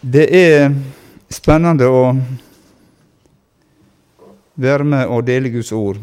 [0.00, 0.70] Det er
[1.28, 2.04] spennende å
[4.56, 5.98] være med og dele Guds ord.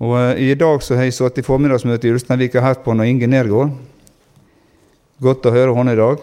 [0.00, 3.10] Og eh, I dag så har jeg satt i formiddagsmøte i Ulsteinvika her på når
[3.10, 3.74] Inge Nergård.
[5.20, 6.22] Godt å høre henne i dag.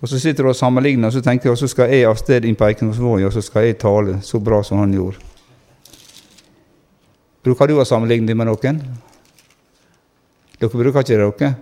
[0.00, 2.16] Og Så sitter du og sammenligner, og så tenker jeg, og så skal jeg av
[2.18, 5.20] sted inn på Eikenosvåg og så skal jeg tale så bra som han gjorde.
[7.44, 8.80] Bruker du å sammenligne med noen?
[10.56, 11.52] Dere bruker ikke det, dere?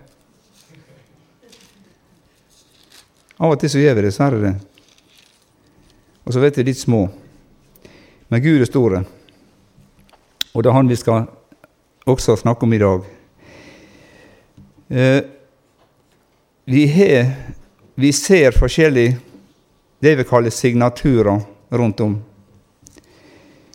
[3.41, 4.53] Av og til så gjør vi dessverre det.
[6.29, 7.07] Og så vet vi litt små.
[8.29, 9.01] Men Gud er store.
[10.53, 11.25] Og det er han vi skal
[12.11, 13.09] også snakke om i dag.
[14.91, 15.23] Eh,
[16.69, 17.33] vi, har,
[17.95, 19.09] vi ser forskjellig
[20.05, 22.19] det vi kaller signaturer rundt om.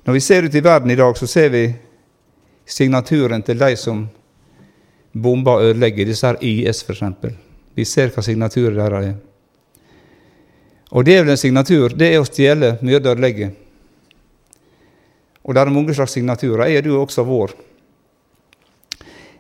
[0.06, 1.68] Når vi ser ut i verden i dag, så ser vi
[2.66, 4.06] signaturen til de som
[5.12, 7.02] bomber og ødelegger, disse her IS f.eks.
[7.76, 9.16] Vi ser hva signaturer der er.
[10.92, 13.52] Og djevelens signatur det er å stjele, myrde og ødelegge.
[15.46, 16.68] Og det er mange slags signaturer.
[16.68, 17.54] Jeg Er du også vår?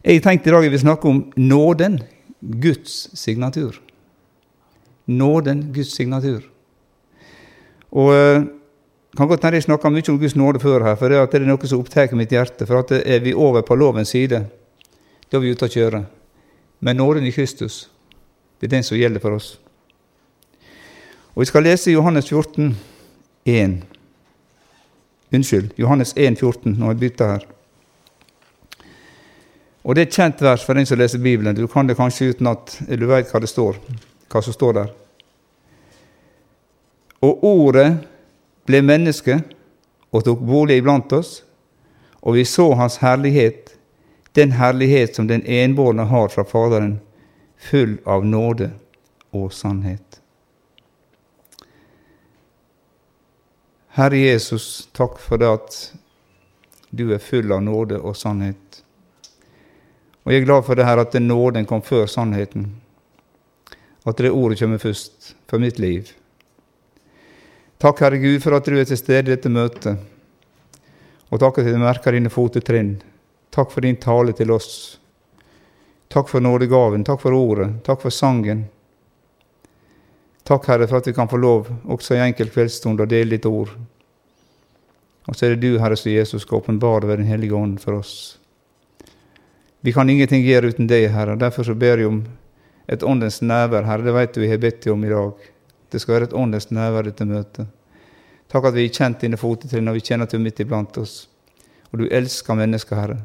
[0.06, 2.04] Jeg tenkte i dag jeg vil snakke om nåden,
[2.62, 3.82] Guds signatur.
[5.08, 6.44] Nåden, Guds signatur.
[7.92, 8.46] Og eh,
[9.18, 11.68] kan godt hende jeg snakka mye om Guds nåde før her, for det er noe
[11.68, 12.68] som opptar mitt hjerte.
[12.68, 14.44] For at er vi over på lovens side,
[15.32, 16.06] da er vi ute å kjøre.
[16.82, 17.90] Men nåden i Kristus,
[18.60, 19.56] det er den som gjelder for oss.
[21.36, 22.78] Og Vi skal lese Johannes 14,
[23.46, 23.84] 1.
[25.34, 27.44] Unnskyld, Johannes 1, 14, når jeg bytter her.
[29.84, 31.56] Og Det er et kjent vers for den som leser Bibelen.
[31.56, 33.76] Du kan det kanskje uten at du vet hva det står,
[34.32, 34.94] hva som står der.
[37.22, 37.90] Og Ordet
[38.66, 39.42] ble menneske
[40.12, 41.44] og tok bolig iblant oss,
[42.24, 43.76] og vi så Hans herlighet,
[44.36, 47.02] den herlighet som den enbårne har fra Faderen,
[47.58, 48.72] full av nåde
[49.36, 50.25] og sannhet.
[53.96, 55.76] Herre Jesus, takk for det at
[56.92, 58.82] du er full av nåde og sannhet.
[60.26, 62.66] Og jeg er glad for det her at den nåden kom før sannheten.
[64.04, 66.12] At det ordet kommer først for mitt liv.
[67.80, 69.96] Takk, Herre Gud, for at du er til stede i dette møtet.
[71.32, 72.98] Og takk at jeg merker dine fotetrinn.
[73.56, 74.74] Takk for din tale til oss.
[76.12, 77.08] Takk for nådegaven.
[77.08, 77.78] Takk for ordet.
[77.88, 78.68] Takk for sangen.
[80.46, 83.48] Takk, Herre, for at vi kan få lov, også i enkel kveldsstund, å dele ditt
[83.50, 83.72] ord.
[85.26, 87.98] Og så er det du, Herre, som Jesus skal åpenbare ved Den hellige ånd for
[87.98, 88.38] oss.
[89.82, 91.38] Vi kan ingenting gjøre uten deg, Herre.
[91.38, 92.20] Derfor så ber jeg om
[92.86, 94.06] et åndens nærvær, Herre.
[94.06, 95.48] Det vet du vi har bedt deg om i dag.
[95.90, 97.72] Det skal være et åndens nærvær dette møtet.
[98.52, 101.24] Takk at vi har kjent dine fotetrinn, og vi kjenner at du midt iblant oss.
[101.90, 103.18] Og du elsker mennesker, Herre.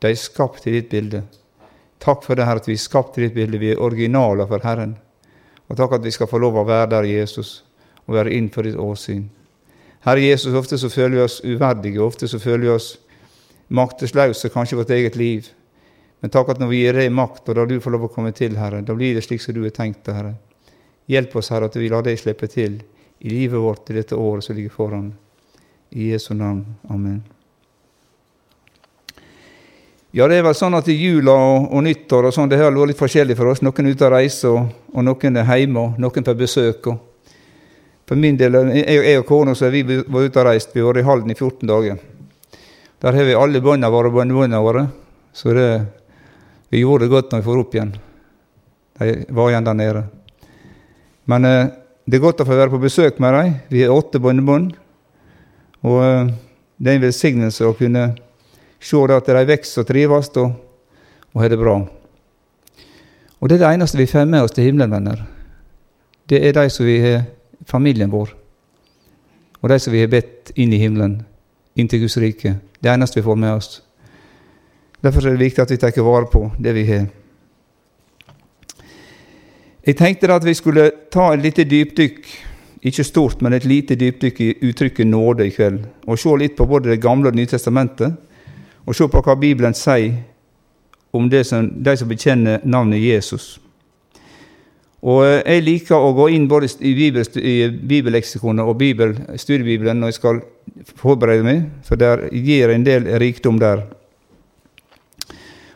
[0.00, 1.26] De er skapt i ditt bilde.
[2.00, 3.60] Takk for det, Herre, at vi er skapt i ditt bilde.
[3.60, 4.96] Vi er originaler for Herren.
[5.68, 7.62] Og takk at vi skal få lov å være der, Jesus,
[8.06, 9.26] og være innenfor ditt åsyn.
[10.06, 12.88] Herre Jesus, ofte så føler vi oss uverdige, ofte så føler vi oss
[13.68, 15.50] maktesløse, kanskje vårt eget liv.
[16.22, 18.32] Men takk at når vi gir deg makt, og da du får lov å komme
[18.34, 20.34] til, Herre, da blir det slik som du har tenkt det, Herre.
[21.08, 22.80] Hjelp oss, Herre, at vi lar deg slippe til
[23.18, 25.10] i livet vårt i dette året som ligger foran.
[25.90, 26.64] I Jesu navn.
[26.90, 27.37] Amen.
[30.16, 32.72] Ja, det er vel sånn at i jula og, og nyttår og sånn, det har
[32.72, 33.60] vært litt forskjellig for oss.
[33.60, 36.86] Noen er ute og reiser, og, og, noen er hjemme, og noen på besøk.
[36.88, 37.34] Og.
[38.08, 40.72] For min del, jeg, jeg og kona så vi var ute og reist.
[40.72, 41.98] Vi var i Halden i 14 dager.
[43.04, 44.86] Der har vi alle båndene våre og båndbåndene våre.
[45.36, 45.66] Så det,
[46.72, 47.92] vi gjorde det godt når vi får opp igjen.
[48.98, 50.02] De var igjen der nede.
[51.28, 51.68] Men eh,
[52.08, 53.52] det er godt å få være på besøk med dem.
[53.68, 54.72] Vi har åtte båndbånd.
[55.84, 56.32] Og eh,
[56.80, 58.06] det er en velsignelse å kunne
[58.80, 60.52] se at de vokser og trives og,
[61.34, 61.78] og har det bra.
[63.40, 65.26] Og det er det eneste vi får med oss til himmelen, venner.
[66.28, 67.22] Det er de som vi har
[67.66, 68.32] familien vår,
[69.62, 71.20] og de som vi har bedt inn i himmelen,
[71.76, 72.56] inn til Guds rike.
[72.82, 73.82] Det eneste vi får med oss.
[75.02, 77.06] Derfor er det viktig at vi tar vare på det vi har.
[79.86, 82.26] Jeg tenkte at vi skulle ta et lite dypdykk,
[82.82, 86.66] ikke stort, men et lite dypdykk i uttrykket nåde i kveld, og se litt på
[86.66, 88.16] både Det gamle og Det nye testamentet,
[88.88, 90.16] og se på hva Bibelen sier
[91.12, 93.58] om som, de som bekjenner navnet Jesus.
[95.02, 100.00] Og eh, Jeg liker å gå inn både i, bibel, i bibelleksikonet og bibel, studiebibelen
[100.00, 100.40] når jeg skal
[100.98, 103.84] forberede meg, for der gir en del rikdom der.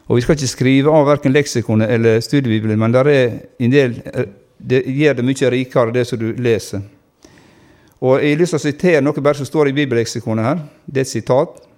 [0.08, 4.00] Og Vi skal ikke skrive av verken leksikonet eller studiebibelen, men der er en del,
[4.12, 6.82] eh, det gjør det mye rikere, det som du leser.
[8.02, 10.64] Og Jeg har lyst til å sitere noe bare som står i bibelleksikonet her.
[10.86, 11.71] Det er et sitat.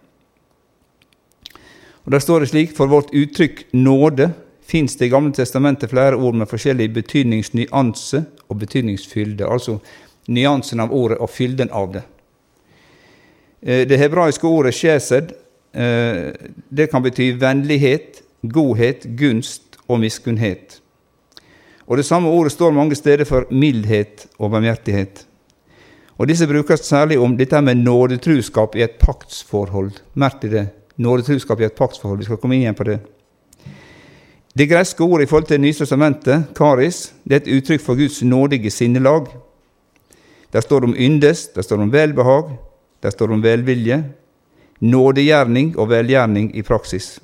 [2.05, 4.33] Og Der står det slik For vårt uttrykk nåde
[4.65, 9.45] fins det i Gamle testamentet flere ord med forskjellig betydningsnyanse og betydningsfylde.
[9.45, 9.79] Altså
[10.29, 12.03] nyansen av ordet og fylden av det.
[13.63, 15.35] Eh, det hebraiske ordet shesed
[15.75, 16.33] eh,
[16.71, 20.81] det kan bety vennlighet, godhet, gunst og miskunnhet.
[21.87, 25.27] Og Det samme ordet står mange steder for mildhet og barmhjertighet.
[26.19, 29.93] Og Disse brukes særlig om dette med nådetruskap i et paktsforhold.
[30.15, 30.84] Merk til det.
[30.97, 32.19] Nådetruskap i et paktsforhold.
[32.19, 32.99] Vi skal komme inn igjen på det.
[34.55, 38.71] Det greske ordet i forhold til Nytestamentet, karis, det er et uttrykk for Guds nådige
[38.71, 39.27] sinnelag.
[40.53, 42.53] Der står det om yndes, der står det om velbehag,
[43.03, 44.05] der står det om velvilje,
[44.81, 47.19] nådegjerning og velgjerning i praksis.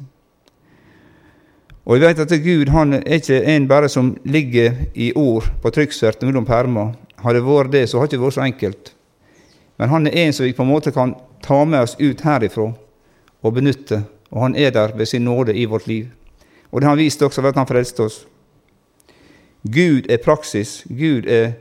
[1.87, 5.71] Og vi vet at Gud han er ikke en bare som ligger i ord på
[5.71, 6.97] trykksverte mellom permer.
[7.23, 8.93] Har det vært det, så har det ikke vært så enkelt.
[9.79, 12.73] Men han er en som vi på en måte kan ta med oss ut herifra
[13.43, 14.03] og benytte.
[14.31, 16.07] Og han er der ved sin nåde i vårt liv.
[16.71, 18.27] Og det har han vist også ved at han frelste oss.
[19.65, 20.85] Gud er praksis.
[20.89, 21.53] Gud er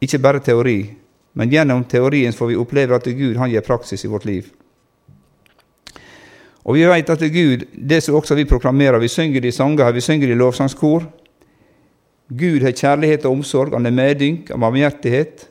[0.00, 0.90] ikke bare teori.
[1.34, 4.50] Men gjennom teorien får vi oppleve at Gud han gir praksis i vårt liv.
[6.64, 10.00] Og vi vet at Gud, det som også vi proklamerer, vi synger i sanger, vi
[10.00, 11.04] synger i lovsangskor
[12.28, 15.48] Gud har kjærlighet og omsorg, han er medynk og barmhjertighet.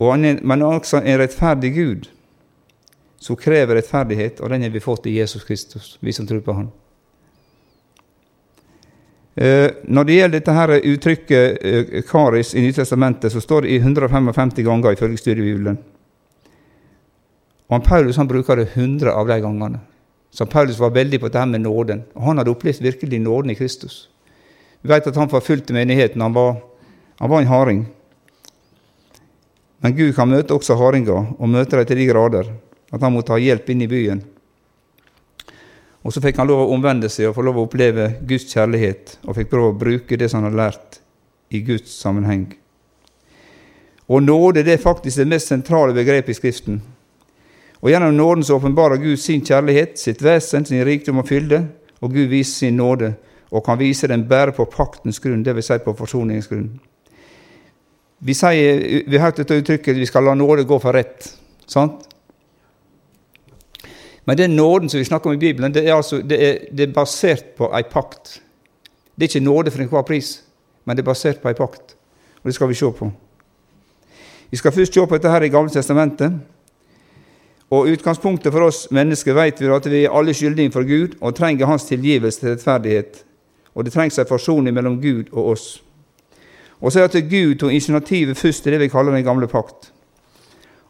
[0.00, 2.08] Og han er, men også en rettferdig Gud
[3.26, 6.54] som krever rettferdighet, og den har vi fått i Jesus Kristus, vi som tror på
[6.54, 6.68] Han.
[9.36, 13.80] Eh, når det gjelder dette her uttrykket eh, karis i Nytestamentet, så står det i
[13.82, 15.76] 155 ganger ifølge studiebibelen.
[17.66, 19.80] Og Paulus han bruker det 100 av de gangene.
[20.30, 22.04] Så Paulus var veldig på dette med nåden.
[22.14, 24.06] Og han hadde opplevd virkelig nåden i Kristus.
[24.82, 26.22] Vi vet at han forfulgte menigheten.
[26.22, 26.60] Han var,
[27.18, 27.86] han var en harding.
[29.82, 32.54] Men Gud kan møte også hardinger, og møte dem til de grader
[32.92, 34.22] at han måtte ha hjelp inn i byen.
[36.06, 39.16] Og så fikk han lov å omvende seg og få lov å oppleve Guds kjærlighet,
[39.26, 41.00] og fikk prøve å bruke det som han hadde lært,
[41.50, 42.46] i Guds sammenheng.
[44.06, 46.78] Og nåde det er faktisk det mest sentrale begrepet i Skriften.
[47.82, 51.64] Og Gjennom nåden så åpenbarer Gud sin kjærlighet, sitt vesen, sin rikdom og fylde,
[52.00, 53.12] og Gud viser sin nåde,
[53.50, 55.72] og kan vise den bare på paktens grunn, dvs.
[55.72, 56.70] Si på forsoningens grunn.
[58.18, 61.28] Vi, sier, vi har hørt dette uttrykket vi skal la nåde gå for rett.
[61.68, 62.06] Sant?
[64.26, 66.88] Men den nåden som vi snakker om i Bibelen, det er, altså, det er, det
[66.88, 68.40] er basert på ei pakt.
[69.14, 70.42] Det er ikke nåde for enhver pris,
[70.84, 71.96] men det er basert på ei pakt.
[72.42, 73.10] Og det skal vi se på.
[74.50, 76.32] Vi skal først se på dette her i Gamle testamentet.
[77.70, 81.34] Og Utgangspunktet for oss mennesker vet vi at vi er alle skyldige for Gud og
[81.34, 83.24] trenger Hans tilgivelse til rettferdighet.
[83.74, 85.82] Og det trengs en forsoning mellom Gud og oss.
[86.80, 89.46] Og så er det at Gud tok initiativet først til det vi kaller den gamle
[89.46, 89.92] pakt.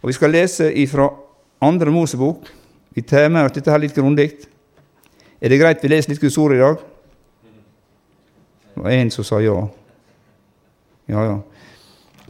[0.02, 1.08] Og Vi skal lese ifra
[1.60, 2.46] Andre Mosebok.
[2.96, 4.30] Vi tar med oss dette her litt grundig.
[5.36, 6.78] Er det greit vi leser litt Guds ord i dag?
[8.72, 9.56] Det var en som sa ja.
[11.04, 11.34] Ja, ja.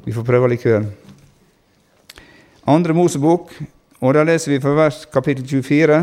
[0.03, 0.89] Vi får prøve likevel.
[2.67, 3.55] Andre Mosebok,
[4.03, 6.03] og da leser vi fra vers kapittel 24.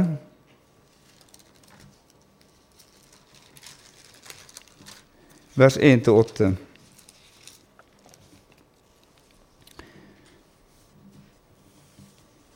[5.60, 6.54] Vers 1-8.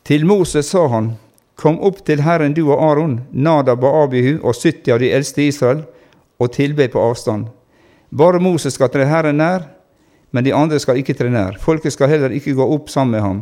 [0.07, 1.17] Til Moses sa han,
[1.57, 5.41] Kom opp til Herren du og Aron, Nadab og Abihu og 70 av de eldste
[5.41, 5.85] i Israel,
[6.37, 7.47] og tilbe på avstand.
[8.13, 9.65] Bare Moses skal tre Herren nær,
[10.31, 11.57] men de andre skal ikke tre nær.
[11.59, 13.41] Folket skal heller ikke gå opp sammen med ham.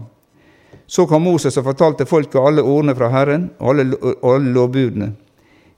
[0.88, 5.12] Så kom Moses og fortalte folket alle ordene fra Herren og alle, alle lovbudene.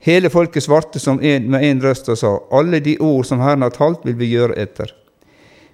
[0.06, 3.74] Hele folket svarte en, med en røst og sa, alle de ord som Herren har
[3.74, 4.94] talt, vil vi gjøre etter.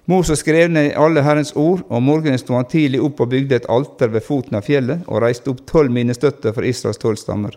[0.04, 3.68] Moses skrev ned alle Herrens ord, og morgenen sto han tidlig opp og bygde et
[3.72, 7.56] alter ved foten av fjellet, og reiste opp tolv minnestøtter for Israels tolv stammer.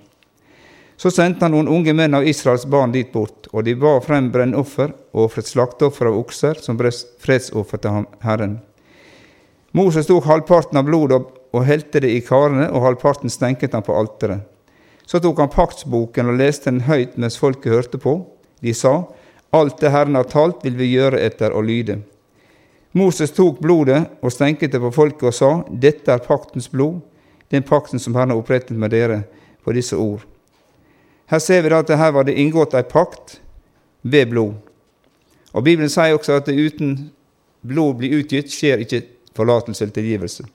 [0.97, 4.31] Så sendte han noen unge menn av Israels barn dit bort, og de ba frem
[4.31, 8.57] brennoffer og ofret slakteoffer av okser som fredsoffer til Herren.
[9.75, 11.19] Moses tok halvparten av blodet
[11.53, 14.47] og helte det i karene, og halvparten stenket han på alteret.
[15.05, 18.21] Så tok han paktsboken og leste den høyt mens folket hørte på.
[18.63, 19.03] De sa,
[19.55, 22.01] Alt det Herren har talt, vil vi gjøre etter å lyde.
[22.91, 27.01] Moses tok blodet og stenket det på folket og sa, Dette er paktens blod,
[27.51, 29.23] den pakten som Herren har opprettet med dere
[29.63, 30.23] på disse ord.
[31.27, 33.39] Her ser vi da at her var det inngått en pakt
[34.03, 34.53] ved blod.
[35.53, 37.09] Og Bibelen sier også at uten
[37.67, 39.03] blod blir utgitt, skjer ikke
[39.35, 40.45] forlatelse eller tilgivelse.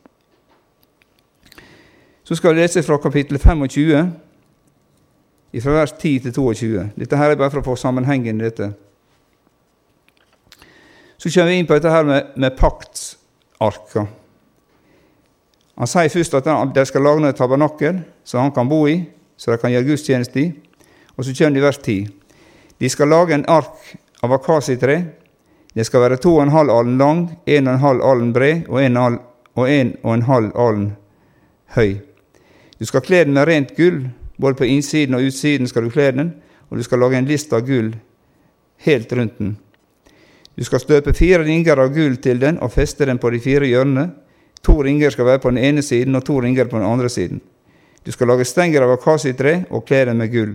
[2.25, 4.13] Så skal vi lese fra kapittel 25,
[5.61, 6.87] fra vers 10 til 22.
[6.97, 8.71] Dette her er bare for å få sammenhengen i dette.
[11.23, 14.09] Så kommer vi inn på dette her med, med paktsarka.
[15.79, 18.97] Han sier først at de skal lage et tabernakkel som han kan bo i,
[19.39, 20.49] så de kan gjøre gudstjeneste i.
[21.15, 21.95] Og så kommer det i vers 10.
[22.83, 23.95] De skal lage en ark
[24.27, 24.99] av akasitre.
[25.71, 28.67] Det skal være to og en halv alen lang, en og en halv alen bred
[28.67, 28.99] og en,
[29.55, 30.93] og en og en halv alen
[31.79, 32.01] høy.
[32.83, 34.09] Du skal kle den med rent gull,
[34.43, 36.35] både på innsiden og utsiden skal du kle den,
[36.67, 37.95] og du skal lage en list av gull
[38.83, 39.61] helt rundt den.
[40.57, 43.69] Du skal støpe fire ringer av gull til den og feste den på de fire
[43.69, 44.11] hjørnene.
[44.63, 47.41] To ringer skal være på den ene siden og to ringer på den andre siden.
[48.07, 50.55] Du skal lage stenger av akasitre og kle dem med gull.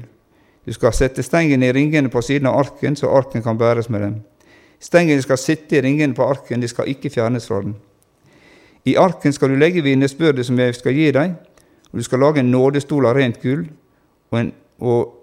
[0.68, 4.02] Du skal sette stengene i ringene på siden av arken, så arken kan bæres med
[4.04, 4.16] dem.
[4.80, 7.78] Stengene skal sitte i ringene på arken, de skal ikke fjernes fra den.
[8.86, 11.38] I arken skal du legge vitnesbyrdet som jeg skal gi deg,
[11.92, 13.64] og du skal lage en nådestol av rent gull,
[14.32, 15.16] og, en, og,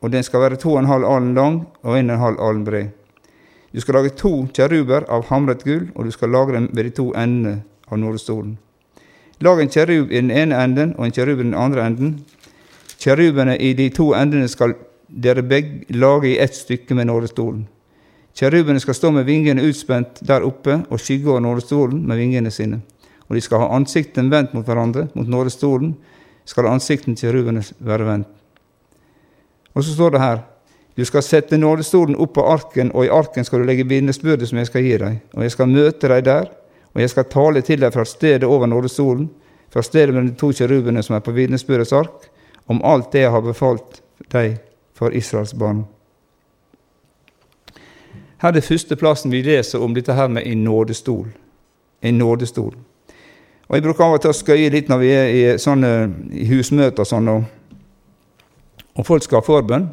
[0.00, 2.40] og den skal være to og en halv alen lang og en og en halv
[2.40, 2.92] alen bred.
[3.72, 6.90] Du skal lage to kjeruber av hamret gull, og du skal lage dem ved de
[6.90, 8.58] to endene av nådestolen.
[9.40, 12.12] Lag en kjerub i den ene enden og en kjerub i den andre enden.
[13.00, 14.76] Kjerubene i de to endene skal
[15.08, 17.64] dere begge lage i ett stykke med nådestolen.
[18.38, 22.80] Kjerubene skal stå med vingene utspent der oppe og skygge over nådestolen med vingene sine.
[23.28, 25.96] Og de skal ha ansikten vendt mot hverandre, mot nådestolen
[26.44, 28.28] skal ansikten til kjerubene være vendt.
[29.74, 30.40] Og så står det her
[30.96, 34.58] du skal sette nådestolen opp på arken, og i arken skal du legge vitnesbyrdet som
[34.60, 35.22] jeg skal gi deg.
[35.32, 36.50] Og jeg skal møte deg der,
[36.92, 39.30] og jeg skal tale til deg fra stedet over nådestolen,
[39.72, 42.28] fra stedet mellom de to kjerubene som er på vitnesbyrdets ark,
[42.68, 44.58] om alt det jeg har befalt deg
[44.94, 45.86] for Israels barn.
[48.42, 51.28] Her er det første plassen vi leser om dette her med en nådestol.
[52.02, 52.74] En nådestol.
[53.68, 55.90] Og Jeg bruker av og til å skøye litt når vi er i, sånne,
[56.50, 57.44] husmøter sånn, og,
[58.98, 59.86] og folk skal ha forbønn.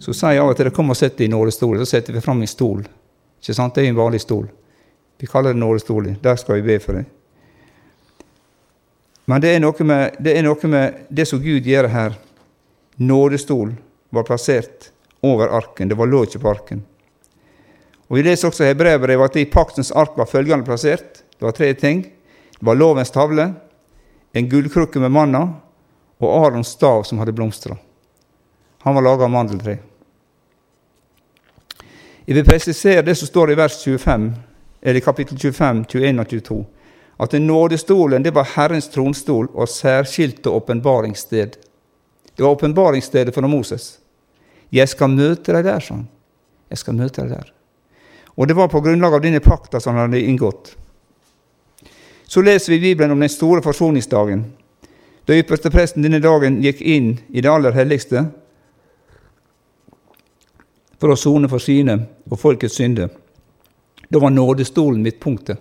[0.00, 1.82] Så sier jeg av og til kom og deg i nådestolen.
[1.82, 2.84] Så setter vi fram en stol.
[3.42, 3.74] Ikke sant?
[3.74, 4.46] Det er en vanlig stol.
[5.18, 6.12] Vi kaller det nådestol.
[6.22, 7.06] Der skal vi be for deg.
[9.28, 12.14] Men det er, med, det er noe med det som Gud gjør her.
[12.96, 13.74] Nådestol
[14.14, 15.88] var plassert over arken.
[15.90, 16.84] Det var lå ikke på arken.
[18.08, 21.24] Og Vi leser også i Hebreabrevet at i paktens ark var følgende plassert.
[21.36, 22.06] Det var tre ting.
[22.58, 23.52] Det var lovens tavle,
[24.32, 25.42] en gullkrukke med manna
[26.18, 27.76] og Arons stav som hadde blomstra.
[28.82, 29.76] Han var laga av mandeltre.
[32.28, 34.24] Jeg vil presisere det som står i vers 25,
[34.82, 36.56] eller kapittel 25, 21 og 22,
[37.24, 41.56] at nådestolen det var Herrens tronstol og særskilte åpenbaringssted.
[42.36, 43.98] Det var åpenbaringsstedet for Moses.
[44.72, 46.08] 'Jeg skal møte deg der', sa han.
[46.70, 47.52] 'Jeg skal møte deg der'.
[48.36, 50.76] Og det var på grunnlag av denne pakta som han hadde inngått.
[52.26, 54.44] Så leser vi i Bibelen om den store forsoningsdagen,
[55.28, 58.26] da ypperstepresten denne dagen gikk inn i det aller helligste
[60.98, 61.98] for å sone for sine
[62.30, 63.08] og folkets synder.
[64.08, 65.58] Da var nådestolen midtpunktet.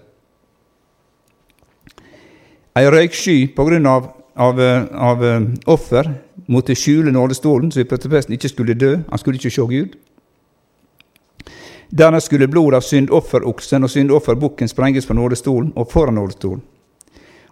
[2.78, 4.60] Ei røyksky på grunn av, av,
[4.94, 5.24] av
[5.66, 6.12] offer
[6.46, 8.92] måtte skjule nådestolen, så ypperstepresten ikke skulle dø.
[9.10, 9.98] Han skulle ikke se Gud.
[11.90, 16.62] Dernest skulle blodet av syndofferoksen og syndofferbukken sprenges på nådestolen og foran nådestolen.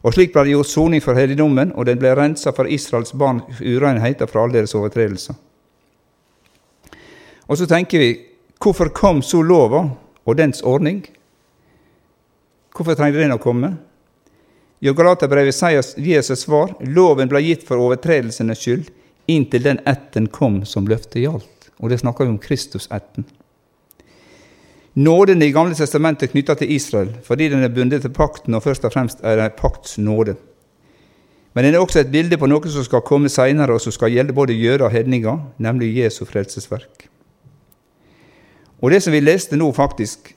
[0.06, 3.62] Og slik ble det gjort soning for helligdommen, og den ble rensa for Israels barns
[3.62, 5.34] urenheter fra alle deres overtredelser.
[7.46, 8.12] Og så tenker vi
[8.62, 9.84] hvorfor kom så lova
[10.25, 11.04] og dens ordning?
[12.75, 13.75] Hvorfor trengte den å komme?
[14.84, 16.75] I Galaterbrevet sier Jesus' svar.
[16.82, 18.90] Loven ble gitt for overtredelsenes skyld
[19.32, 21.72] inntil den ætten kom som løftet gjaldt.
[21.82, 23.25] Og det snakker vi om Kristus-ætten.
[24.96, 28.64] Nåden i Gamle testamentet er knytta til Israel, fordi den er bundet til pakten og
[28.64, 30.38] først og fremst er det pakts nåde.
[31.56, 34.12] Men den er også et bilde på noe som skal komme seinere, og som skal
[34.12, 37.10] gjelde både jøder og hedninger, nemlig Jesu frelsesverk.
[38.86, 40.36] Og det som vi leste nå, faktisk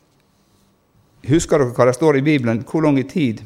[1.29, 2.63] Husker dere hva det står i Bibelen?
[2.65, 3.43] Hvor lang tid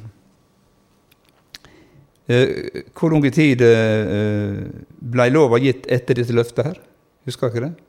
[2.31, 4.61] eh, Hvor lang tid eh,
[5.03, 6.79] ble lova gitt etter dette løftet her?
[7.27, 7.89] Husker dere det?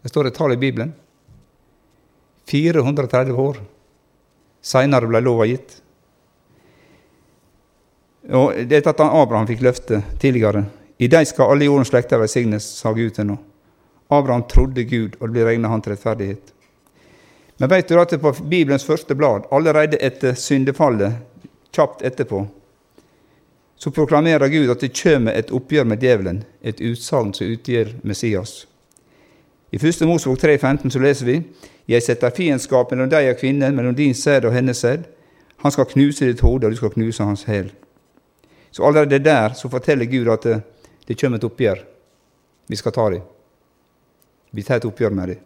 [0.00, 0.94] Det står et tall i Bibelen.
[2.48, 3.60] 430 år
[4.64, 5.76] seinere ble lova gitt.
[8.30, 10.64] Og Det er at Abraham fikk løftet tidligere.
[11.00, 13.36] I deg skal alle jordens slekter velsignes, sa Gud til nå.
[14.10, 16.54] Abraham trodde Gud, og det ble regna han til rettferdighet.
[17.60, 21.20] Men vet du at på Bibelens første blad, allerede etter syndefallet,
[21.74, 22.46] kjapt etterpå,
[23.80, 28.66] så proklamerer Gud at det kommer et oppgjør med djevelen, et utsagn som utgjør Messias.
[29.70, 30.02] I 1.
[30.08, 31.36] Mosebok 3,15 så leser vi
[31.90, 35.08] jeg setter fiendskap mellom deg og kvinnen, mellom din sæd og hennes sæd.
[35.64, 37.72] Han skal knuse ditt hode, og du skal knuse hans hæl.
[38.70, 40.60] Så allerede der så forteller Gud at det,
[41.08, 41.82] det kommer et oppgjør.
[42.68, 43.22] Vi skal ta det.
[44.50, 45.38] Vi tar et oppgjør med det.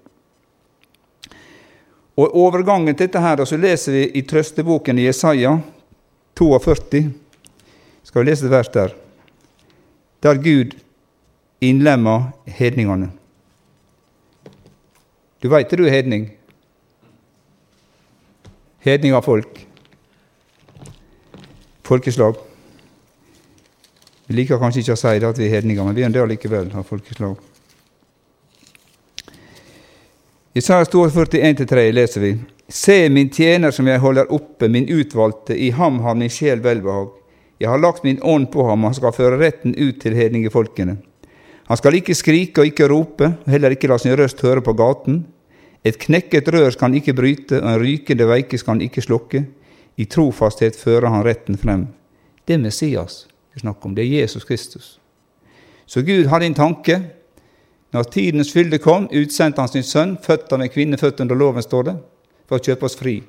[2.14, 5.56] Og overgangen til dette her, så leser vi i trøsteboken i Jesaja
[6.38, 7.02] 42.
[8.04, 8.94] Skal vi lese vers der?
[10.22, 10.76] Der Gud
[11.60, 13.10] innlemma hedningene.
[15.42, 16.30] Du veit du er hedning?
[18.84, 19.66] Hedning av folk.
[21.84, 22.38] Folkeslag.
[24.26, 26.16] Vi liker kanskje ikke å si det at vi er hedninger, men vi er en
[26.16, 27.40] del likevel av folkeslag.
[30.56, 32.36] Isaiah 41-3 leser vi
[32.68, 37.08] Se min tjener som jeg holder oppe, min utvalgte, i ham har min sjel velbehag.
[37.58, 40.94] Jeg har lagt min ånd på ham, han skal føre retten ut til hedningefolkene.
[41.66, 45.24] Han skal ikke skrike og ikke rope, heller ikke la sin røst høre på gaten.
[45.82, 49.42] Et knekket rør skal han ikke bryte, og en rykende veike skal han ikke slukke.
[49.98, 51.88] I trofasthet fører han retten frem.
[52.46, 53.98] Det er Messias vi snakker om.
[53.98, 55.00] Det er Jesus Kristus.
[55.86, 57.02] Så Gud hadde en tanke
[57.94, 61.62] når tidens fylde kom, utsendte han sin sønn, født av en kvinne født under loven,
[61.62, 61.94] står det,
[62.50, 63.20] for å kjøpe oss fri.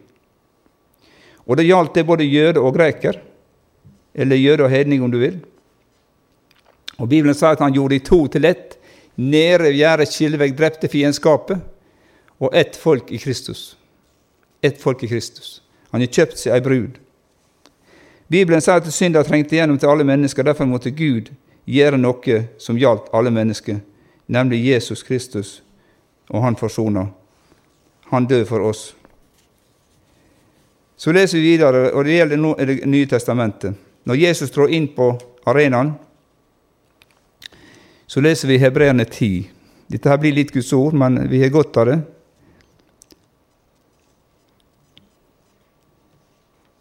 [1.45, 3.19] Og det gjaldt det både jøde og greker,
[4.17, 5.37] eller jøde og hedning, om du vil.
[6.97, 8.79] Og Bibelen sa at han gjorde de to til ett.
[9.15, 11.61] Nede ved gjerdet skillevegg drepte fiendskapet,
[12.41, 13.75] og ett folk i Kristus.
[14.65, 15.59] Ett folk i Kristus.
[15.93, 16.97] Han har kjøpt seg ei brud.
[18.33, 21.29] Bibelen sa at synda trengte gjennom til alle mennesker, derfor måtte Gud
[21.69, 23.83] gjøre noe som gjaldt alle mennesker
[24.27, 25.63] nemlig Jesus Kristus,
[26.29, 27.07] og han forsona.
[28.11, 28.95] Han døde for oss.
[30.95, 33.75] Så leser vi videre, og det gjelder Det nye testamentet.
[34.03, 35.93] Når Jesus trår inn på arenaen,
[38.07, 39.49] så leser vi Hebreerne 10.
[39.87, 41.97] Dette her blir litt Guds ord, men vi har godt av det.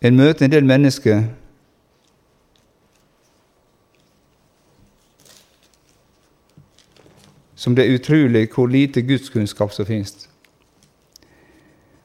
[0.05, 1.23] En møter en del mennesker
[7.55, 10.29] som det er utrolig hvor lite gudskunnskap som finnes.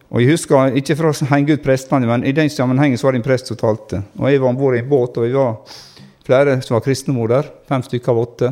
[0.10, 3.14] Og Jeg husker, ikke for å henge ut prestene, men i den sammenhengen så var
[3.14, 4.02] det en prest som talte.
[4.18, 5.60] Og Jeg var om bord i en båt, og vi var
[6.26, 7.52] flere som var kristne der.
[7.70, 8.50] Fem stykker av åtte.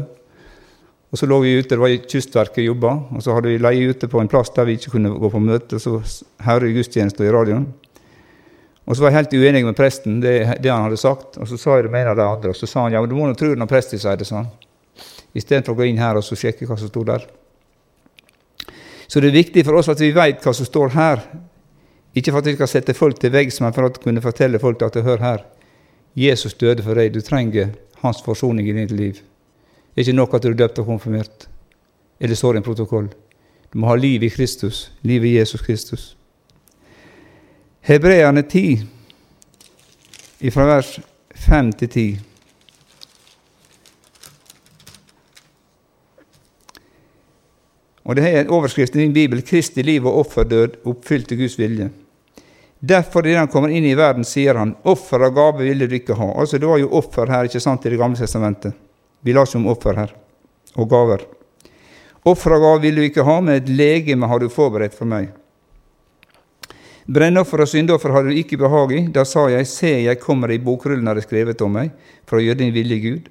[1.09, 3.89] Og Så lå vi ute, det var i Kystverket jobba, og så hadde vi leie
[3.89, 5.79] ute på en plass der vi ikke kunne gå på møte.
[5.79, 6.01] Så
[6.43, 7.65] hører vi gudstjenesten i radioen.
[8.85, 11.39] Og så var jeg helt uenig med presten, det, det han hadde sagt.
[11.39, 13.01] Og så sa jeg det med en av de andre, og så sa han ja,
[13.01, 14.27] men du må nå tro når presten sier det.
[14.27, 14.45] sånn
[15.37, 17.25] istedenfor å gå inn her og sjekke hva som sto der.
[19.07, 21.21] Så det er viktig for oss at vi vet hva som står her.
[22.17, 24.81] Ikke for at vi skal sette folk til veggs, men for å kunne fortelle folk
[24.83, 25.45] at hør her,
[26.17, 29.21] Jesus døde for deg, du trenger hans forsoning i ditt liv.
[29.93, 31.47] Det er ikke nok at du er døpt og konfirmert,
[32.19, 33.11] eller står i en protokoll.
[33.71, 36.07] Du må ha liv i Kristus, liv i Jesus Kristus.
[37.85, 38.81] Hebreerne 10,
[40.53, 40.97] fra vers
[41.47, 42.07] 5 til 10.
[48.07, 51.89] Og det er en overskrift i min bibel 'Kristi liv og offerdød oppfylte Guds vilje'.
[52.79, 56.15] Derfor, idet han kommer inn i verden, sier han 'offer og gave ville du ikke
[56.15, 56.39] ha'.
[56.39, 58.73] Altså, Det var jo offer her ikke sant, i Det gamle testamentet.
[59.23, 60.13] Vi la ikke om offer her,
[60.75, 61.25] og gaver.
[62.25, 65.29] Offer og gave ville du ikke ha, men et legeme har du forberedt for meg.
[67.07, 69.07] Brennoffer og syndoffer har du ikke behag i.
[69.07, 71.91] Da sa jeg, se, jeg kommer i bokrullen er det skrevet om meg,
[72.25, 73.29] for å gjøre din vilje, Gud.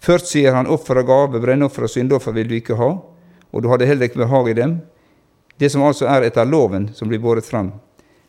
[0.00, 3.00] Først sier han offer og gave, brennoffer og syndoffer vil du ikke ha
[3.52, 4.76] og du hadde heller ikke behag i dem,
[5.60, 7.70] det som altså er etter loven som blir båret fram.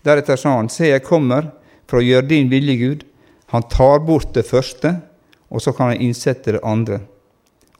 [0.03, 1.49] Deretter sa han, se, jeg kommer
[1.89, 3.05] for å gjøre din vilje, Gud.
[3.55, 4.97] Han tar bort det første,
[5.49, 6.99] og så kan han innsette det andre.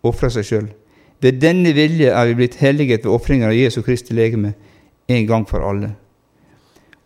[0.06, 0.70] Ofre seg sjøl.
[1.24, 4.54] Ved denne vilje er vi blitt helliget ved ofringen av Jesu Kristi legeme
[5.08, 5.94] en gang for alle.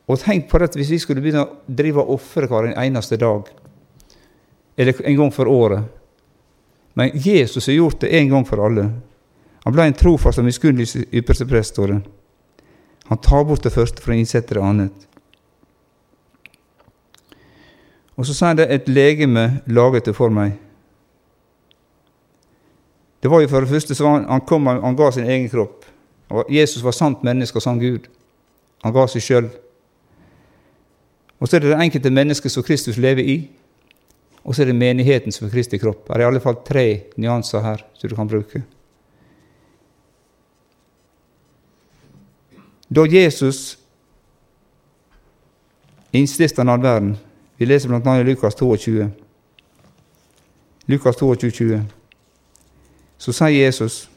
[0.08, 3.50] Og tenk på dette hvis vi skulle begynne å drive og ofre hver eneste dag,
[4.78, 5.88] eller en gang for året
[6.94, 8.88] Men Jesus har gjort det en gang for alle.
[9.66, 12.00] Han ble en trofast og miskunnelig ypperste prest, står det.
[13.08, 15.08] Han tar bort det første for å innsette det annet.
[18.18, 20.56] Og så sier han det et legeme laget det for meg.
[23.22, 25.86] Det var jo for det første så han, kom, han ga sin egen kropp.
[26.52, 28.10] Jesus var sant menneske og sann Gud.
[28.86, 29.48] Han ga seg sjøl.
[31.38, 33.38] Og så er det det enkelte mennesket som Kristus lever i.
[34.48, 36.06] Og så er det menigheten som er Kristi kropp.
[36.08, 36.88] Det er i alle fall tre
[37.20, 38.64] nyanser her som du kan bruke.
[42.88, 43.78] Da Jesus
[46.12, 47.18] innstifta nadverden
[47.58, 48.20] Vi leser bl.a.
[48.20, 49.10] i Lukas 22.
[50.86, 51.82] Lukas 22, 20.
[53.18, 54.10] Så sier Jesus,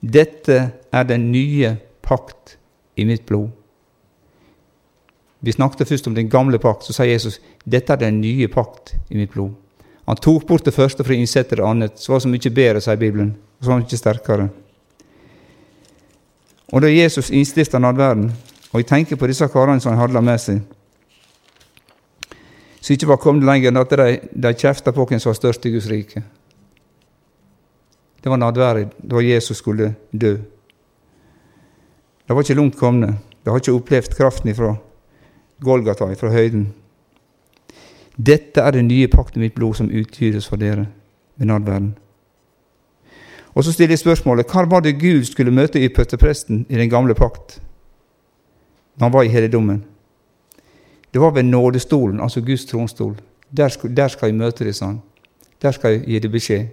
[0.00, 2.58] 'Dette er den nye pakt
[2.96, 3.50] i mitt blod'.
[5.40, 6.84] Vi snakket først om den gamle pakt.
[6.84, 9.56] Så sier Jesus, 'Dette er den nye pakt i mitt blod'.
[10.06, 11.98] Han tok bort det første for å innsette det annet.
[11.98, 13.36] Så var det så mye bedre, sier Bibelen.
[13.60, 14.48] Så var det mye sterkere.
[16.74, 18.32] Og da Jesus innstifta nadverden,
[18.72, 20.62] og jeg tenker på disse karene som han hadde med seg,
[22.80, 25.66] som ikke var kommet lenger enn at de, de kjefta på hvem som var størst
[25.66, 26.24] i Guds rike.
[28.24, 30.34] Det var nadværet da Jesus skulle dø.
[32.24, 33.14] Det var ikke langt komne.
[33.44, 34.74] De har ikke opplevd kraften ifra
[35.64, 36.72] Golgata, ifra høyden.
[38.16, 40.88] Dette er det nye pakt i mitt blod som utgytes for dere
[41.36, 41.92] ved nadværen.
[43.54, 46.90] Og så stiller jeg spørsmålet hva var det Gud skulle møte i ypperstepresten i den
[46.90, 47.60] gamle pakt
[48.94, 49.84] når han var i helligdommen?
[51.14, 53.20] Det var ved nådestolen, altså Guds tronstol.
[53.56, 54.98] Der skal, der skal jeg møte deg, sånn.
[55.62, 56.64] Der skal jeg gi deg beskjed.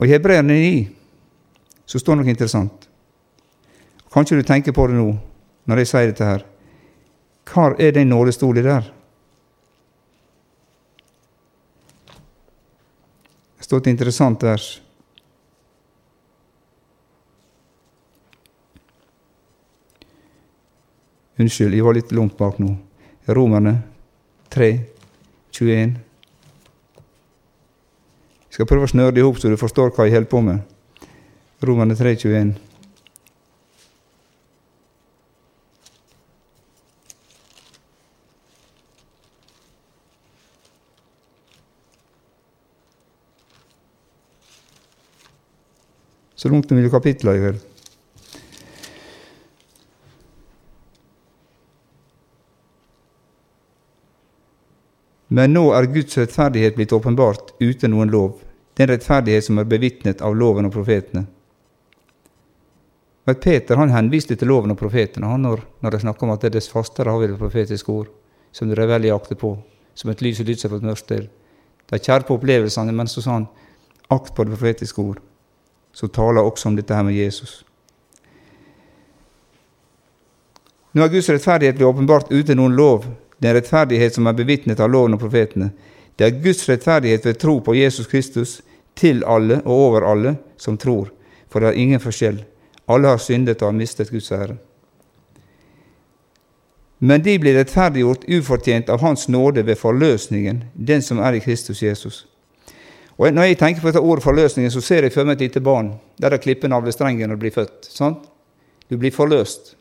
[0.00, 0.88] Og i Hebreerne 9
[1.86, 2.88] så står det noe interessant.
[4.12, 5.12] Kanskje du tenker på det nå,
[5.68, 6.46] når jeg sier dette her.
[7.52, 8.88] Hvor er den nådestolen der?
[13.72, 14.82] Står et interessant vers.
[21.40, 22.74] Unnskyld, jeg var litt langt bak nå.
[23.32, 23.78] Romerne
[24.52, 24.68] 3,
[25.56, 25.94] 21.
[28.44, 30.44] Jeg skal prøve å snøre det i hop så du forstår hva jeg holder på
[30.44, 30.60] med.
[31.64, 32.52] Romerne 3, 21.
[46.42, 47.60] Så langt mellom kapitlene i kveld.
[55.30, 58.42] Men nå er Guds rettferdighet blitt åpenbart uten noen lov,
[58.74, 61.28] den rettferdighet som er bevitnet av loven og profetene.
[63.22, 66.42] Men Peter han henviste til loven og profetene han når, når de snakker om at
[66.42, 68.10] det er dess fastere har vi det profetiske ord,
[68.50, 69.54] som dere vel jakter på,
[69.94, 71.30] som et lys i lyset fra et mørkt sted.
[71.86, 73.52] De kjære på opplevelsene, men så sa han
[74.10, 75.22] akt på det profetiske ord,
[75.92, 77.62] som taler også om dette her med Jesus.
[80.92, 83.06] Nå er Guds rettferdighet blitt åpenbart uten noen lov,
[83.42, 85.72] Det er en rettferdighet som er bevitnet av loven og profetene.
[86.14, 88.60] Det er Guds rettferdighet ved tro på Jesus Kristus
[88.94, 91.08] til alle og over alle som tror,
[91.50, 92.44] for det er ingen forskjell.
[92.86, 94.56] Alle har syndet og har mistet Guds ære.
[97.00, 101.82] Men de blir rettferdiggjort ufortjent av Hans nåde ved forløsningen, den som er i Kristus
[101.82, 102.26] Jesus.
[103.18, 105.60] Og Når jeg tenker på dette ordet forløsningen, så ser jeg for meg et lite
[105.60, 107.88] barn der det klipper navlestrengen når det blir født.
[107.88, 108.24] Sant?
[108.90, 109.76] Du blir forløst.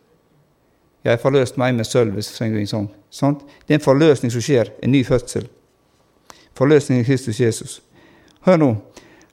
[1.04, 2.90] Jeg har forløst meg med sølv, hvis jeg en sang.
[3.10, 3.42] Sant?
[3.66, 5.48] Det er en forløsning som skjer, en ny fødsel.
[6.54, 7.82] Forløsning i Kristus Jesus.
[8.46, 8.76] Hør nå.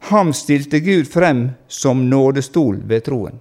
[0.08, 3.40] Ham stilte Gud frem som nådestol ved troen.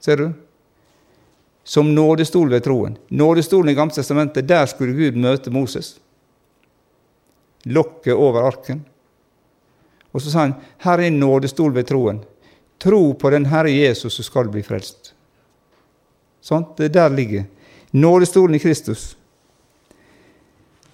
[0.00, 0.30] Ser du?
[1.64, 2.96] Som nådestol ved troen.
[3.10, 5.98] Nådestolen i Gamle testamentet, der skulle Gud møte Moses.
[7.64, 8.84] Lokket over arken.
[10.12, 12.20] Og så sa han, her er nådestol ved troen.
[12.80, 15.12] Tro på den Herre Jesus, så skal du bli frelst.
[16.40, 16.64] Sånn?
[16.78, 17.44] Det der ligger.
[17.92, 19.10] Nådestolen i Kristus.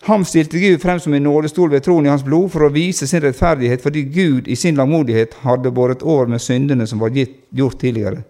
[0.06, 3.08] Ham stilte Gud frem som en nådestol ved troen i hans blod for å vise
[3.10, 7.80] sin rettferdighet fordi Gud i sin langmodighet hadde båret over med syndene som var gjort
[7.80, 8.22] tidligere.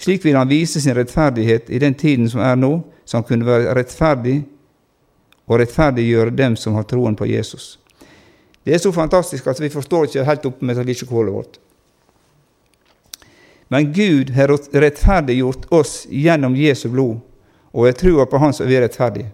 [0.00, 3.46] Slik vil han vise sin rettferdighet i den tiden som er nå, så han kunne
[3.46, 4.40] være rettferdig
[5.50, 7.74] og rettferdiggjøre dem som har troen på Jesus.
[8.62, 11.58] Det er så fantastisk at vi forstår ikke helt opp med likkekålet vårt.
[13.70, 17.18] Men Gud har rettferdiggjort oss gjennom Jesu blod,
[17.74, 19.26] og jeg tror på Han som er rettferdig.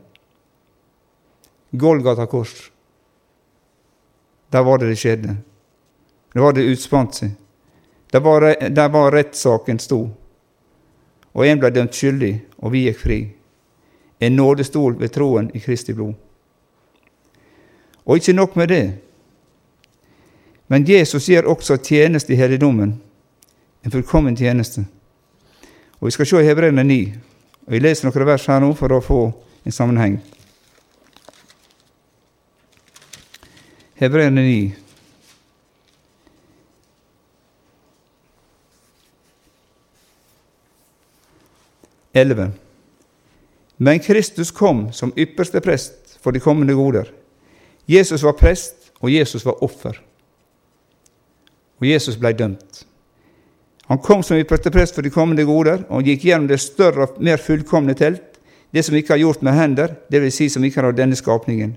[1.71, 2.71] Golgata kors.
[4.53, 5.37] Der var det det skjedde.
[6.33, 7.33] Der var det utspant seg.
[8.13, 10.11] Der var, der var rettssaken sto.
[11.35, 13.19] Og en ble dømt skyldig, og vi gikk fri.
[14.21, 16.15] En nådestol ved troen i Kristi blod.
[18.07, 18.95] Og ikke nok med det.
[20.69, 23.03] Men Jesus gjør også tjeneste i helligdommen
[23.87, 24.87] en fullkommen tjeneste.
[26.01, 27.15] Og Vi skal se i Hebreerne 9.
[27.67, 29.21] og Vi leser noen vers her nå for å få
[29.65, 30.19] en sammenheng.
[33.95, 34.75] Hebreerne 9.
[42.15, 42.51] Elleve.
[43.77, 47.11] Men Kristus kom som ypperste prest for de kommende goder.
[47.87, 49.99] Jesus var prest, og Jesus var offer.
[51.79, 52.87] Og Jesus ble dømt.
[53.87, 57.07] Han kom som ypperste prest for de kommende goder, og han gikk gjennom det større
[57.07, 58.41] og mer fullkomne telt,
[58.75, 60.35] det som ikke har gjort med hender, dvs.
[60.35, 61.77] Si som ikke har av denne skapningen.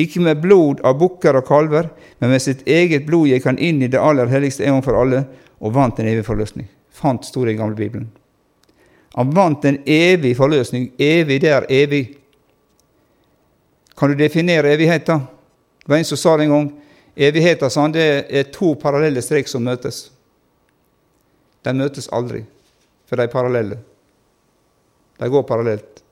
[0.00, 3.82] Ikke med blod av bukker og kalver, men med sitt eget blod gikk han inn
[3.84, 5.26] i det aller helligste en gang for alle
[5.60, 6.66] og vant en evig forløsning.
[6.94, 8.08] Fant store i gamle Bibelen.
[9.14, 10.88] Han vant en evig forløsning.
[10.98, 12.04] Evig, det er evig.
[13.98, 15.20] Kan du definere evighet, da?
[15.84, 16.70] Det var en som sa det en gang.
[17.14, 20.08] Evigheta, sa han, det er to parallelle strek som møtes.
[21.62, 22.42] De møtes aldri,
[23.06, 23.78] for de er parallelle.
[25.20, 26.02] De går parallelt.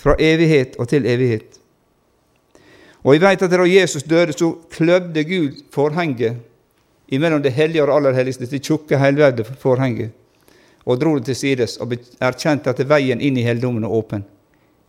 [0.00, 1.60] Fra evighet og til evighet.
[3.02, 6.40] Og jeg vet at da Jesus døde, så kløvde Gud forhenget
[7.12, 10.12] imellom det hellige og det aller helligste, det tjukke, helvede forhenget,
[10.84, 14.24] og dro det til sides og erkjente at veien inn i helligdommen er åpen.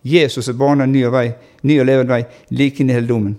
[0.03, 1.29] Jesus er banen ny, vei,
[1.63, 3.35] ny og levende vei, like inn i helligdommen.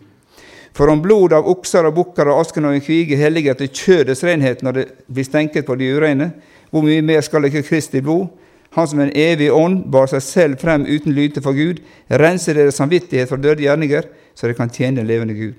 [0.75, 4.25] For om blod av okser og bukker og asken av en kvige helliger til kjødets
[4.27, 6.33] renhet når det blir stenket på de urene,
[6.71, 8.27] hvor mye mer skal ikke Kristi blod,
[8.75, 11.79] han som en evig ånd bar seg selv frem uten lyte for Gud,
[12.11, 15.55] rense deres samvittighet for døde gjerninger, så de kan tjene levende Gud.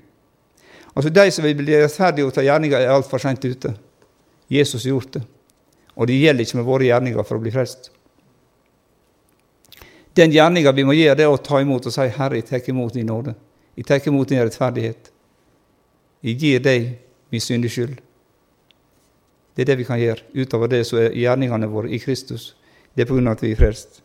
[0.96, 3.74] Altså De som vil bli rettferdiggjort av gjerninger, er altfor seint ute.
[4.48, 5.22] Jesus har gjort det.
[5.96, 7.90] Og det gjelder ikke med våre gjerninger for å bli frelst.
[10.16, 12.70] Den gjerninga vi må gjøre, det er å ta imot og si 'Herre, jeg tar
[12.70, 13.34] imot din nåde'.
[13.76, 15.12] Jeg tar imot din rettferdighet.
[16.22, 16.98] Jeg gir deg
[17.30, 17.98] min syndige skyld.
[19.56, 22.56] Det er det vi kan gjøre, utover det som er gjerningene våre i Kristus.
[22.94, 24.02] Det er på grunn av at vi er frelst.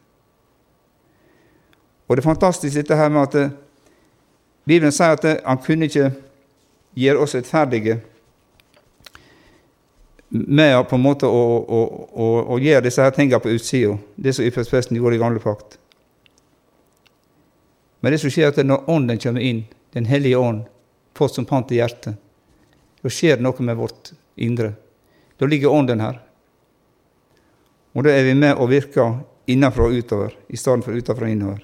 [2.08, 3.52] Og det er fantastisk dette her med at eh,
[4.68, 6.12] Bibelen sier at eh, han kunne ikke
[6.98, 8.00] gjøre oss rettferdige
[10.32, 11.80] med på en måte å, å,
[12.14, 15.76] å, å gjøre disse her tingene på utsida, det som ypperstepresten gjorde i gamle pakt.
[18.00, 20.62] Men det som skjer, er at når Ånden kommer inn, Den hellige ånd,
[21.12, 22.16] fått som pant i hjertet,
[23.04, 24.70] da skjer det noe med vårt indre.
[25.36, 26.22] Da ligger Ånden her.
[27.92, 29.18] Og da er vi med og virker
[29.52, 31.60] innenfra og utover, i stedet for utenfra og innover.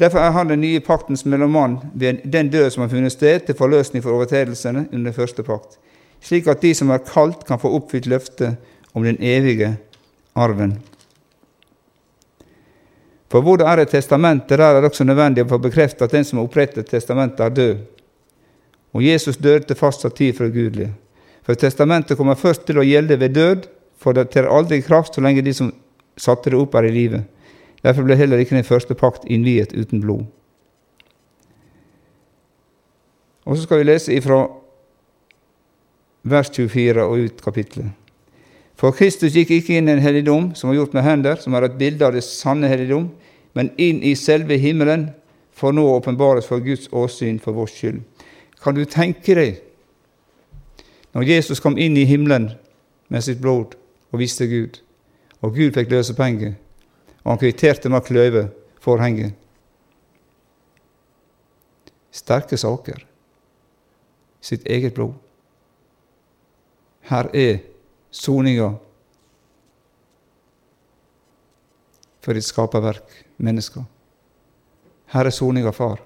[0.00, 3.54] Derfor er han den nye paktens mellommann ved den død som har funnet sted, til
[3.54, 5.78] forløsning for overtredelsene under første pakt,
[6.22, 8.56] slik at de som er kalt, kan få oppfylt løftet
[8.94, 9.76] om den evige
[10.34, 10.78] arven.
[13.30, 16.12] For hvor det er et testament, der er det også nødvendig å få bekreftet at
[16.14, 17.78] den som har opprettet testamentet, er død.
[18.94, 20.92] Og Jesus døde fastsatt tid for gudelig.
[21.42, 23.66] For testamentet kommer først til å gjelde ved død,
[23.98, 25.72] for det trer aldri kraft så lenge de som
[26.16, 27.24] satte det opp, er i live.
[27.84, 30.24] Derfor ble heller ikke den første pakt innviet uten blod.
[33.44, 34.46] Og så skal vi lese ifra
[36.24, 37.92] vers 24 og ut kapitlet.
[38.74, 41.68] For Kristus gikk ikke inn i en helligdom som var gjort med hender, som er
[41.68, 43.10] et bilde av det sanne helligdom,
[43.54, 45.10] men inn i selve himmelen,
[45.54, 48.00] for nå å åpenbares for Guds åsyn for vår skyld.
[48.64, 49.60] Kan du tenke deg,
[51.14, 52.48] når Jesus kom inn i himmelen
[53.12, 53.76] med sitt blod,
[54.10, 54.80] og viste Gud.
[55.44, 56.56] Og Gud fikk løsepenger,
[57.24, 58.44] og han kvitterte med å kløyve
[58.84, 59.32] forhenget.
[62.14, 63.00] Sterke saker.
[64.44, 65.16] Sitt eget blod.
[67.08, 67.62] Her er
[68.12, 68.74] soninga
[72.24, 73.84] for ditt skaperverk, mennesker.
[75.12, 76.00] Her er soninga, far.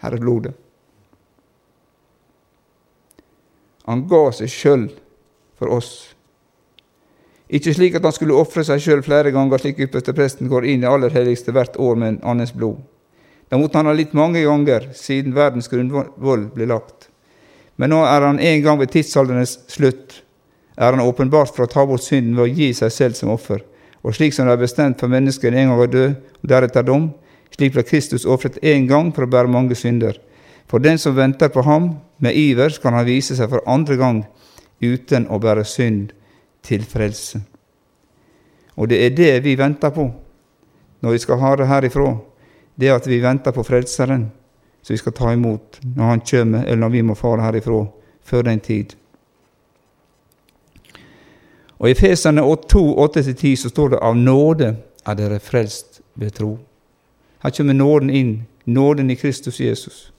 [0.00, 0.54] Her er blodet.
[3.84, 4.86] Han ga seg sjøl
[5.58, 5.90] for oss
[7.48, 10.88] ikke slik at han skulle ofre seg sjøl flere ganger, slik ypperstepresten går inn i
[10.88, 12.78] aller helligste hvert år med en annens blod.
[13.52, 17.10] Da måtte han ha litt mange ganger siden verdens grunnvoll ble lagt.
[17.76, 20.22] Men nå er han en gang ved tidsalderens slutt,
[20.74, 23.60] er han åpenbart for å ta bort synden ved å gi seg selv som offer.
[24.02, 26.08] Og slik som det er bestemt for mennesker en gang å dø,
[26.40, 27.10] og deretter dom,
[27.54, 30.16] slik ble Kristus ofret én gang for å bære mange synder.
[30.66, 31.92] For den som venter på ham
[32.24, 34.24] med iver, skal han vise seg for andre gang
[34.80, 36.12] uten å bære synd
[36.64, 37.42] til frelse.
[38.76, 40.10] Og det er det vi venter på
[41.04, 42.16] når vi skal ha det herifra.
[42.80, 44.30] Det at vi venter på Frelseren,
[44.82, 47.84] som vi skal ta imot når Han kommer, eller når vi må fare herifra
[48.24, 48.96] før den tid.
[51.78, 56.58] Og I Efesene 2, 8-10 så står det av nåde er dere frelst ved tro.
[57.42, 60.12] Her kommer nåden inn, nåden i Kristus Jesus.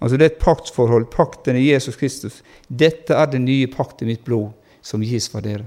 [0.00, 2.42] Altså Det er et paktsforhold, pakten i Jesus Kristus.
[2.68, 4.50] Dette er den nye pakt i mitt blod
[4.82, 5.66] som gis for dere.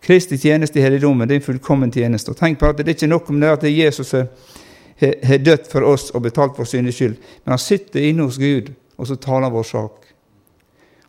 [0.00, 2.32] Kristi tjeneste i helligdommen det er en fullkommen tjeneste.
[2.32, 5.86] Og Tenk på at det er ikke nok om det at Jesus har dødd for
[5.86, 9.48] oss og betalt for syndes skyld, men han sitter inne hos Gud, og så taler
[9.48, 10.10] han vår sak.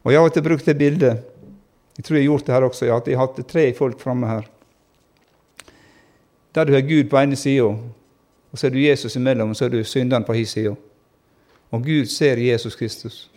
[0.04, 1.32] Og Jeg har alltid brukt det bildet
[1.98, 4.28] jeg tror jeg har gjort det her også, at jeg har hatt tre folk framme
[4.28, 4.46] her.
[6.56, 9.66] Der du har Gud på ene sida, og så er du Jesus imellom, og så
[9.66, 10.76] er du synderen på hans side.
[11.72, 13.32] Og Gud ser Jesus Kristus.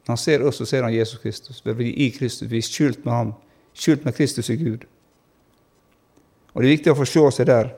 [0.11, 1.61] han ser oss, så ser han Jesus Kristus.
[1.65, 3.33] Vi blir i Kristus, vi er skjult med ham.
[3.73, 4.85] Skjult med Kristus i Gud.
[6.53, 7.71] Og Det er viktig å få se seg der.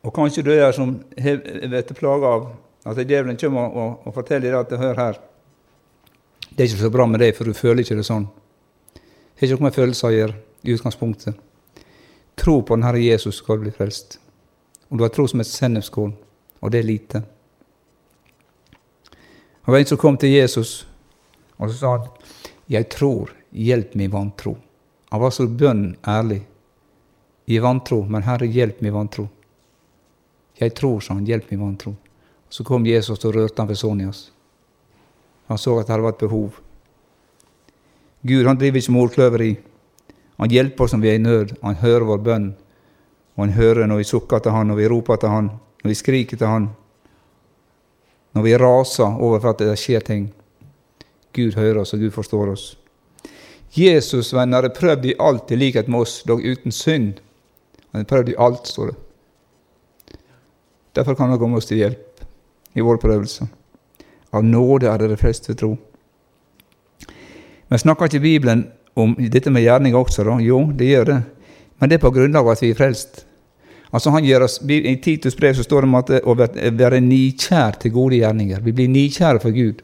[0.00, 2.46] Og kanskje du er som blir plaga av
[2.88, 5.18] at djevelen kommer og, og, forteller deg at hør her,
[6.50, 8.24] det er ikke så bra med deg, for du føler ikke det sånn.
[8.94, 11.36] Det har ikke noe med følelser å gjøre i utgangspunktet.
[12.40, 14.18] Tro på den Herre Jesus skal bli frelst.
[14.88, 16.16] Og du har tro som et sennepskorn
[16.60, 17.22] og det er lite.
[19.60, 20.86] Det var en som kom til Jesus
[21.58, 22.08] Og så sa han,
[22.68, 24.56] 'Jeg tror, hjelp min vantro'.
[25.10, 26.42] Han var så bønn ærlig.
[27.46, 29.28] I vantro, men Herre, hjelp min vantro.
[30.60, 31.94] Jeg tror, sa han, hjelp min vantro.
[32.48, 34.32] Så kom Jesus og rørte han ved Sonjas.
[35.46, 36.60] Han så at det var et behov.
[38.22, 39.56] Gud han driver ikke målkløveri.
[40.38, 41.54] Han hjelper oss når vi er i nød.
[41.62, 42.54] Han hører vår bønn.
[43.36, 45.50] Og han hører når vi sukker til han, og vi roper til han,
[45.82, 46.68] når vi skriker til han.
[48.34, 50.28] Når vi raser over for at det skjer ting.
[51.34, 52.66] Gud hører oss, og Gud forstår oss.
[53.74, 57.20] Jesus, venner, er prøvd i alt i likhet med oss, dog uten synd.
[57.92, 58.98] Han er prøvd i alt, står det.
[60.98, 62.24] Derfor kan han komme oss til hjelp
[62.74, 63.46] i vår prøvelse.
[64.34, 65.76] Av nåde er det fleste tro.
[67.70, 68.64] Men snakker ikke Bibelen
[68.98, 70.38] om dette med gjerning også, da?
[70.42, 71.20] Jo, det gjør det.
[71.78, 73.24] Men det er på grunnlag av at vi er frelst.
[73.90, 77.80] Altså han gjør oss, I Titus brev så står det om at å være nikjær
[77.82, 78.62] til gode gjerninger.
[78.62, 79.82] Vi blir nikjære for Gud.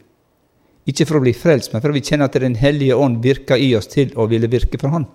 [0.87, 3.59] Ikke for å bli frelst, men for å vi kjenner at Den hellige ånd virker
[3.59, 5.09] i oss til å ville virke for Han.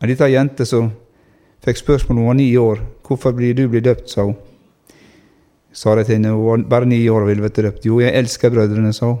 [0.00, 0.92] En liten jente som
[1.60, 2.78] fikk spørsmål om hun var ni år.
[3.04, 4.36] 'Hvorfor blir du blitt døpt?' sa hun.
[5.72, 7.84] Sa det til henne, hun var bare ni år og ville bli døpt.
[7.84, 9.18] 'Jo, jeg elsker brødrene', sa hun.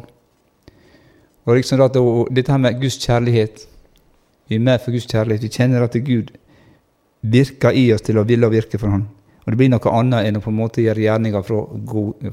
[1.50, 1.96] Og liksom at
[2.30, 3.64] Dette her med Guds kjærlighet
[4.48, 5.42] Vi er med for Guds kjærlighet.
[5.42, 6.30] Vi kjenner at Gud
[7.22, 9.04] virker i oss til å ville virke for Han.
[9.44, 11.68] Og Det blir noe annet enn å på en måte gjøre gjerninger for,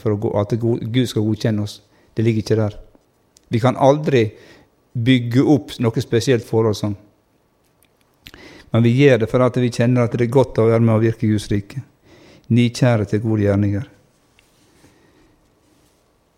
[0.01, 1.81] for at Gud skal godkjenne oss.
[2.15, 2.77] Det ligger ikke der.
[3.49, 4.23] Vi kan aldri
[4.93, 6.95] bygge opp noe spesielt forhold sånn.
[8.73, 10.95] Men vi gjør det for at vi kjenner at det er godt å være med
[10.95, 11.83] og virke i Guds rike.
[12.49, 13.85] Nikjære til gode gjerninger.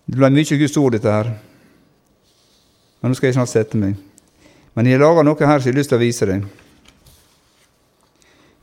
[0.10, 1.32] Det ble mye Guds ord, dette her.
[3.00, 3.98] Men nå skal jeg snart sette meg.
[4.76, 6.46] Men jeg laga noe her som jeg har lyst til å vise deg.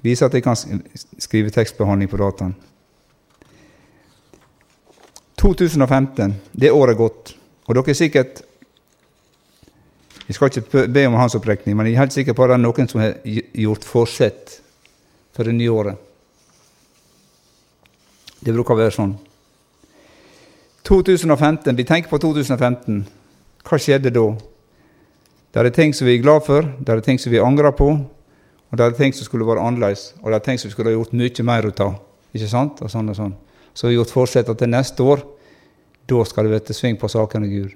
[0.07, 2.55] Vise at jeg kan skrive tekstbehandling på dataen.
[5.40, 7.33] 2015, det året er gått.
[7.66, 8.42] Og dere er sikkert
[10.27, 12.55] Jeg skal ikke be om hans opprekning, men jeg er helt sikker på at det
[12.57, 13.12] er noen som har
[13.55, 14.57] gjort forsett
[15.37, 16.01] for det nye året.
[18.42, 19.12] Det bruker å være sånn.
[20.83, 23.07] 2015, Vi tenker på 2015.
[23.66, 24.26] Hva skjedde da?
[25.50, 27.88] Det er ting som vi er glad for, det er ting som vi angrer på,
[27.96, 30.92] og det er ting som skulle vært annerledes, og det er ting som vi skulle
[30.92, 31.96] ha gjort mye mer ut av.
[32.37, 32.83] Ikke sant?
[32.85, 33.33] Og sånn og sånn.
[33.72, 35.22] Så vi har gjort forsett til neste år,
[36.07, 37.72] da skal det bli sving på sakene Gud.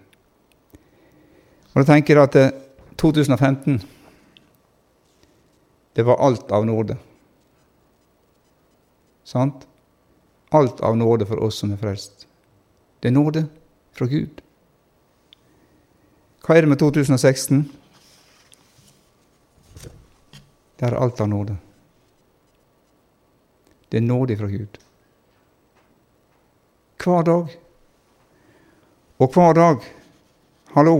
[1.70, 2.60] Og da tenker jeg at
[3.00, 3.88] 2015 eh,
[5.98, 6.94] det var alt av nåde.
[9.26, 9.66] Sant?
[10.54, 12.26] Alt av nåde for oss som er frelst.
[13.00, 13.44] Det er nåde
[13.96, 14.40] fra Gud.
[16.50, 17.60] Hva er det med 2016?
[20.74, 21.54] Det er alt av nåde.
[23.86, 24.80] Det er nåde fra Gud.
[27.04, 27.54] Hver dag.
[29.22, 29.88] Og hver dag,
[30.74, 30.98] hallo,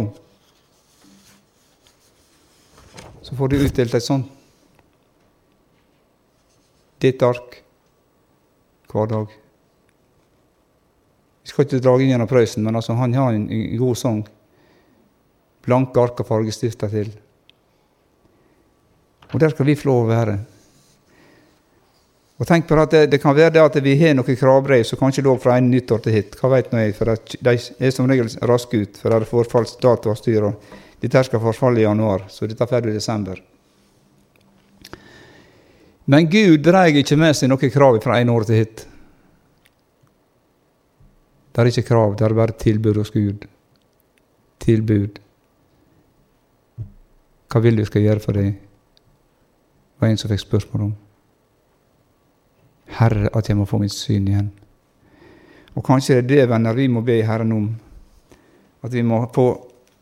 [3.27, 4.31] så får du utdelt et sånt
[7.03, 7.65] ditt ark
[8.95, 9.39] hver dag.
[11.43, 14.29] Vi skal ikke dra inn gjennom Prøysen, men altså, han har en, en god sang
[15.67, 17.11] blanke ark og fargestifter til.
[19.31, 20.39] Og der skal vi få lov å være.
[22.41, 24.99] Og tenk på at det, det kan være det at vi har noen kravbrev som
[24.99, 26.39] kanskje lå fra en nyttår til hit.
[26.41, 30.13] Hva vet nå jeg, for de er som regel raske ut, for det er forfallsdato
[30.15, 30.49] og styr.
[31.01, 33.43] Dette skal forfalle i januar, så dette er ferdig i desember.
[36.11, 38.87] Men Gud dreier ikke med seg noen krav fra en år til hit.
[41.51, 43.45] Det er ikke krav, det er bare tilbud hos Gud.
[44.65, 45.21] Tilbud.
[47.51, 48.53] Hva vil du skal gjøre for deg?
[48.55, 50.93] Det var en som fikk spørsmål om.
[53.01, 54.51] Herre, at jeg må få mitt syn igjen.
[55.75, 57.67] Og kanskje det er det, venner, vi må be Herren om.
[58.83, 59.49] At vi må få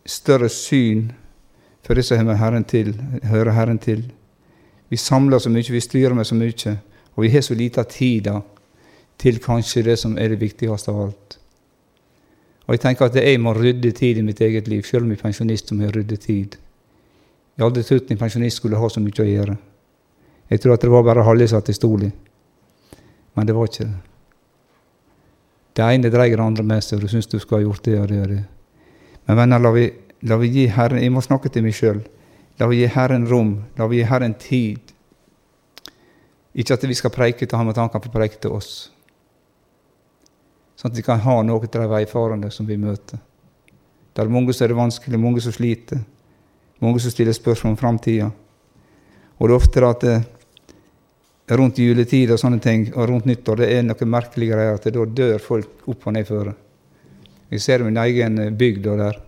[0.07, 1.09] større syn
[1.85, 2.93] for det som Herren til,
[3.25, 4.05] hører Herren til.
[4.89, 6.77] Vi samler så mye, vi styrer med så mye,
[7.15, 8.41] og vi har så lite tid da,
[9.19, 11.39] til kanskje det som er det viktigste av alt.
[12.69, 15.19] Og jeg tenker at jeg må rydde tid i mitt eget liv, selv om jeg
[15.19, 16.59] er pensjonist som har rydde tid.
[17.59, 19.55] Jeg hadde trodd en pensjonist skulle ha så mye å gjøre.
[20.49, 22.13] Jeg tror at det var bare halve satt i stolen.
[23.35, 23.97] Men det var ikke det.
[25.75, 27.97] Det ene dreier det andre med seg, og du syns du skulle ha gjort det
[27.99, 28.39] og det og det.
[29.27, 29.85] Men venner, la vi,
[30.27, 32.01] la vi gi Herren Jeg må snakke til meg sjøl.
[32.59, 33.53] La vi gi Herren rom.
[33.79, 34.95] La vi gi Herren tid.
[36.59, 38.91] Ikke at vi skal preike til ham, at han kan få preike til oss.
[40.79, 43.19] Sånn at vi kan ha noe til de veifarende som vi møter.
[44.15, 46.03] Det er mange som er vanskelig, mange som sliter.
[46.85, 48.31] Mange som stiller spørsmål om framtida.
[49.39, 50.17] Og det er ofte at det,
[51.59, 55.07] rundt juletid og sånne ting, og rundt nyttår, det er noe merkelig greier at da
[55.21, 56.53] dør folk opp og ned føre.
[57.49, 59.21] Jeg ser min egen bygd og der.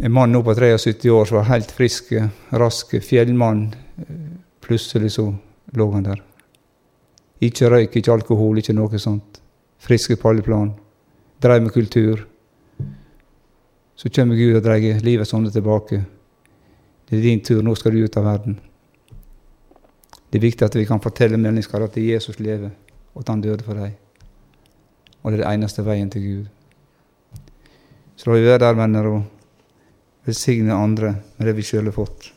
[0.00, 2.12] En mann nå på 73 år som var helt frisk,
[2.50, 3.68] rask, fjellmann.
[4.62, 5.28] Plutselig så
[5.78, 6.22] lå han der.
[7.40, 9.40] Ikke røyk, ikke alkohol, ikke noe sånt.
[9.80, 10.74] Friske på alle plan.
[11.40, 12.26] Dreiv med kultur.
[14.00, 15.98] Så kommer Gud og dreier livet sånn tilbake.
[17.04, 18.54] Det er din tur, nå skal du ut av verden.
[20.30, 22.70] Det er viktig at vi kan fortelle mennesker at Jesus lever,
[23.12, 23.92] og at han døde for dem.
[25.20, 26.48] Og det er det eneste veien til Gud.
[28.16, 32.30] Så la vi være der, venner, og velsigne andre med det vi sjøl har fått.